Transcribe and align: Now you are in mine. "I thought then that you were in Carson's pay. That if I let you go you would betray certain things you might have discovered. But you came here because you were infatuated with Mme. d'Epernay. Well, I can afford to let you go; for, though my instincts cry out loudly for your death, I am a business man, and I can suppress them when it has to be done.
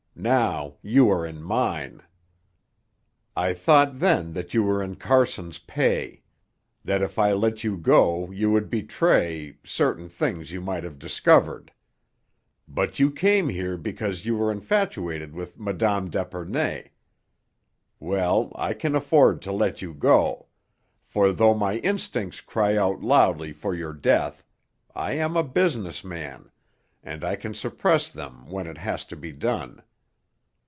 Now 0.13 0.75
you 0.83 1.09
are 1.09 1.25
in 1.25 1.41
mine. 1.41 2.03
"I 3.35 3.53
thought 3.55 3.97
then 3.97 4.33
that 4.33 4.53
you 4.53 4.61
were 4.61 4.83
in 4.83 4.97
Carson's 4.97 5.57
pay. 5.57 6.21
That 6.83 7.01
if 7.01 7.17
I 7.17 7.31
let 7.31 7.63
you 7.63 7.75
go 7.75 8.29
you 8.29 8.51
would 8.51 8.69
betray 8.69 9.57
certain 9.63 10.09
things 10.09 10.51
you 10.51 10.61
might 10.61 10.83
have 10.83 10.99
discovered. 10.99 11.73
But 12.67 12.99
you 12.99 13.09
came 13.09 13.49
here 13.49 13.77
because 13.77 14.23
you 14.23 14.37
were 14.37 14.51
infatuated 14.51 15.33
with 15.33 15.57
Mme. 15.57 16.05
d'Epernay. 16.09 16.91
Well, 17.99 18.51
I 18.55 18.75
can 18.75 18.95
afford 18.95 19.41
to 19.43 19.51
let 19.51 19.81
you 19.81 19.91
go; 19.91 20.45
for, 21.01 21.31
though 21.31 21.55
my 21.55 21.77
instincts 21.77 22.41
cry 22.41 22.77
out 22.77 23.01
loudly 23.01 23.53
for 23.53 23.73
your 23.73 23.93
death, 23.93 24.43
I 24.93 25.13
am 25.13 25.35
a 25.35 25.43
business 25.43 26.03
man, 26.03 26.51
and 27.03 27.23
I 27.23 27.35
can 27.35 27.55
suppress 27.55 28.11
them 28.11 28.45
when 28.51 28.67
it 28.67 28.77
has 28.77 29.03
to 29.05 29.15
be 29.15 29.31
done. 29.31 29.81